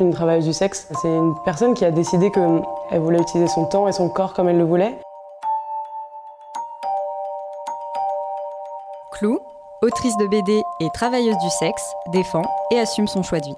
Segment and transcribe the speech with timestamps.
[0.00, 3.86] Une travailleuse du sexe, c'est une personne qui a décidé qu'elle voulait utiliser son temps
[3.86, 4.98] et son corps comme elle le voulait.
[9.12, 9.38] Clou,
[9.82, 13.56] autrice de BD et travailleuse du sexe, défend et assume son choix de vie.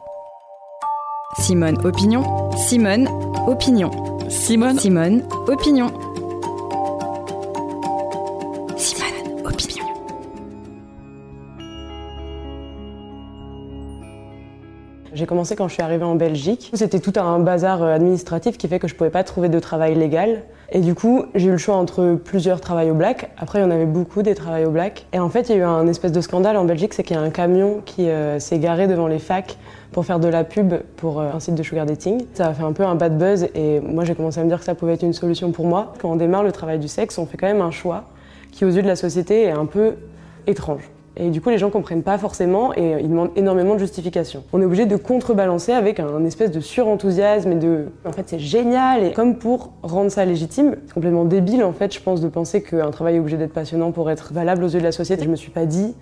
[1.38, 3.08] Simone Opinion, Simone
[3.46, 3.90] Opinion.
[4.28, 4.78] Simone.
[4.78, 5.90] Simone Opinion.
[15.16, 16.70] J'ai commencé quand je suis arrivée en Belgique.
[16.74, 19.94] C'était tout un bazar euh, administratif qui fait que je pouvais pas trouver de travail
[19.94, 20.42] légal.
[20.70, 23.30] Et du coup, j'ai eu le choix entre plusieurs travails au black.
[23.38, 25.06] Après, il y en avait beaucoup des travails au black.
[25.14, 27.16] Et en fait, il y a eu un espèce de scandale en Belgique, c'est qu'il
[27.16, 29.56] y a un camion qui euh, s'est garé devant les facs
[29.90, 32.26] pour faire de la pub pour euh, un site de sugar dating.
[32.34, 34.58] Ça a fait un peu un bad buzz et moi j'ai commencé à me dire
[34.58, 35.94] que ça pouvait être une solution pour moi.
[35.98, 38.04] Quand on démarre le travail du sexe, on fait quand même un choix
[38.52, 39.94] qui aux yeux de la société est un peu
[40.46, 40.90] étrange.
[41.18, 44.44] Et du coup, les gens comprennent pas forcément et ils demandent énormément de justifications.
[44.52, 47.86] On est obligé de contrebalancer avec un espèce de surenthousiasme et de.
[48.04, 49.04] En fait, c'est génial.
[49.04, 52.62] Et comme pour rendre ça légitime, c'est complètement débile en fait, je pense, de penser
[52.62, 55.24] qu'un travail est obligé d'être passionnant pour être valable aux yeux de la société.
[55.24, 55.94] Je me suis pas dit.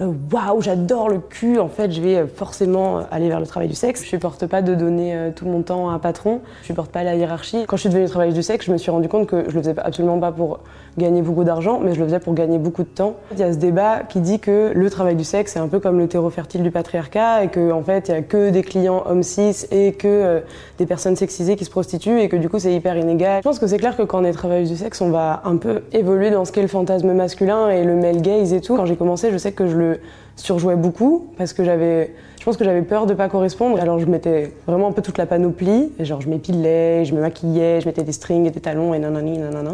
[0.00, 3.68] Euh, Waouh, j'adore le cul, en fait, je vais euh, forcément aller vers le travail
[3.68, 4.02] du sexe.
[4.02, 7.02] Je supporte pas de donner euh, tout mon temps à un patron, je supporte pas
[7.02, 7.64] la hiérarchie.
[7.66, 9.62] Quand je suis devenue travailleuse du sexe, je me suis rendu compte que je le
[9.62, 10.60] faisais absolument pas pour
[10.98, 13.14] gagner beaucoup d'argent, mais je le faisais pour gagner beaucoup de temps.
[13.32, 15.80] Il y a ce débat qui dit que le travail du sexe, c'est un peu
[15.80, 18.62] comme le terreau fertile du patriarcat et que en fait, il y a que des
[18.62, 20.40] clients hommes cis et que euh,
[20.78, 23.38] des personnes sexisées qui se prostituent et que du coup, c'est hyper inégal.
[23.38, 25.56] Je pense que c'est clair que quand on est travailleuse du sexe, on va un
[25.56, 28.76] peu évoluer dans ce qu'est le fantasme masculin et le male gaze et tout.
[28.76, 30.00] Quand j'ai commencé, je sais que je le
[30.36, 33.78] surjouais beaucoup parce que j'avais je pense que j'avais peur de pas correspondre.
[33.78, 35.92] Alors je mettais vraiment un peu toute la panoplie.
[36.00, 39.36] Genre je m'épilais, je me maquillais, je mettais des strings et des talons et nanani
[39.36, 39.72] nanana.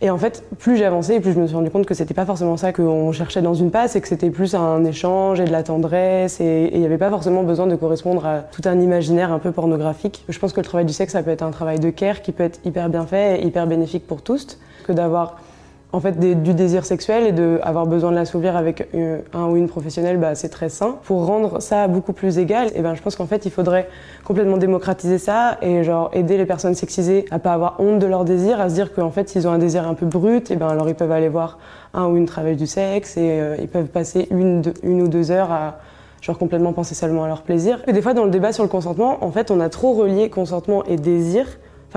[0.00, 2.56] Et en fait, plus et plus je me suis rendu compte que c'était pas forcément
[2.56, 5.62] ça qu'on cherchait dans une passe et que c'était plus un échange et de la
[5.62, 9.38] tendresse et il n'y avait pas forcément besoin de correspondre à tout un imaginaire un
[9.38, 10.24] peu pornographique.
[10.30, 12.32] Je pense que le travail du sexe, ça peut être un travail de care qui
[12.32, 15.36] peut être hyper bien fait et hyper bénéfique pour tous que d'avoir
[15.92, 18.88] en fait du désir sexuel et de avoir besoin de l'assouvir avec
[19.32, 20.96] un ou une professionnelle, bah, c'est très sain.
[21.04, 23.88] Pour rendre ça beaucoup plus égal, et ben, je pense qu'en fait il faudrait
[24.24, 28.24] complètement démocratiser ça et genre aider les personnes sexisées à pas avoir honte de leur
[28.24, 30.68] désir, à se dire qu'en fait s'ils ont un désir un peu brut, et ben
[30.68, 31.58] alors ils peuvent aller voir
[31.94, 35.30] un ou une travailleuse du sexe et euh, ils peuvent passer une, une ou deux
[35.30, 35.78] heures à
[36.20, 37.82] genre complètement penser seulement à leur plaisir.
[37.86, 40.28] Et des fois dans le débat sur le consentement, en fait on a trop relié
[40.28, 41.46] consentement et désir.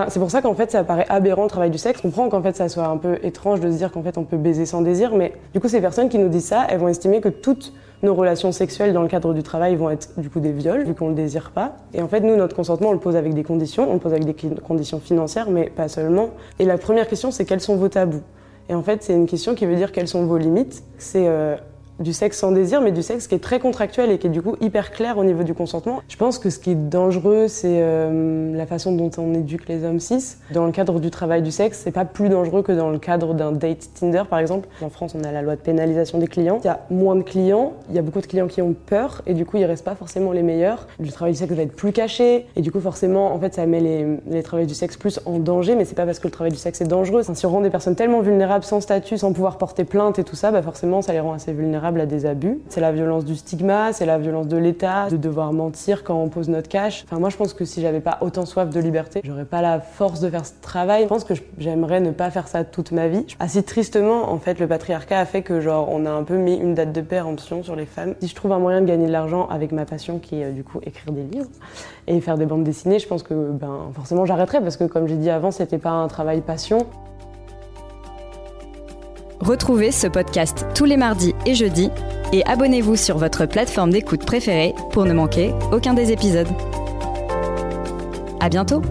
[0.07, 1.97] C'est pour ça qu'en fait ça paraît aberrant le travail du sexe.
[1.97, 4.23] Je comprends qu'en fait ça soit un peu étrange de se dire qu'en fait on
[4.23, 6.87] peut baiser sans désir, mais du coup ces personnes qui nous disent ça, elles vont
[6.87, 10.39] estimer que toutes nos relations sexuelles dans le cadre du travail vont être du coup
[10.39, 11.75] des viols, vu qu'on le désire pas.
[11.93, 14.13] Et en fait nous notre consentement on le pose avec des conditions, on le pose
[14.13, 16.29] avec des conditions financières, mais pas seulement.
[16.59, 18.21] Et la première question c'est quels sont vos tabous?
[18.69, 20.83] Et en fait c'est une question qui veut dire quelles sont vos limites.
[20.99, 21.57] C'est euh,
[22.01, 24.41] du sexe sans désir, mais du sexe qui est très contractuel et qui est du
[24.41, 26.01] coup hyper clair au niveau du consentement.
[26.07, 29.83] Je pense que ce qui est dangereux, c'est euh, la façon dont on éduque les
[29.83, 30.37] hommes cis.
[30.53, 33.33] Dans le cadre du travail du sexe, c'est pas plus dangereux que dans le cadre
[33.33, 34.67] d'un date Tinder, par exemple.
[34.81, 36.59] En France, on a la loi de pénalisation des clients.
[36.63, 39.21] Il y a moins de clients, il y a beaucoup de clients qui ont peur
[39.25, 40.87] et du coup, ils restent pas forcément les meilleurs.
[40.99, 43.65] Le travail du sexe va être plus caché et du coup, forcément, en fait, ça
[43.65, 46.31] met les, les travailleurs du sexe plus en danger, mais c'est pas parce que le
[46.31, 47.23] travail du sexe est dangereux.
[47.33, 50.35] Si on rend des personnes tellement vulnérables sans statut, sans pouvoir porter plainte et tout
[50.35, 52.59] ça, bah forcément, ça les rend assez vulnérables à des abus.
[52.69, 56.29] C'est la violence du stigma, c'est la violence de l'État, de devoir mentir quand on
[56.29, 57.03] pose notre cash.
[57.05, 59.79] Enfin, moi, je pense que si j'avais pas autant soif de liberté, j'aurais pas la
[59.79, 61.03] force de faire ce travail.
[61.03, 63.25] Je pense que j'aimerais ne pas faire ça toute ma vie.
[63.39, 66.55] Assez tristement, en fait, le patriarcat a fait que, genre, on a un peu mis
[66.55, 68.15] une date de péremption sur les femmes.
[68.21, 70.51] Si je trouve un moyen de gagner de l'argent avec ma passion, qui est euh,
[70.51, 71.49] du coup écrire des livres
[72.07, 75.17] et faire des bandes dessinées, je pense que, ben, forcément, j'arrêterai parce que, comme j'ai
[75.17, 76.85] dit avant, c'était pas un travail passion.
[79.41, 81.89] Retrouvez ce podcast tous les mardis et jeudis
[82.31, 86.47] et abonnez-vous sur votre plateforme d'écoute préférée pour ne manquer aucun des épisodes.
[88.39, 88.83] À bientôt!